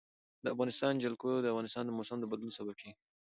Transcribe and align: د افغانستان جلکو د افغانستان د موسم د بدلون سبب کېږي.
د 0.43 0.45
افغانستان 0.53 0.93
جلکو 1.03 1.27
د 1.39 1.47
افغانستان 1.53 1.83
د 1.85 1.91
موسم 1.97 2.17
د 2.19 2.25
بدلون 2.31 2.51
سبب 2.57 2.75
کېږي. 2.81 2.99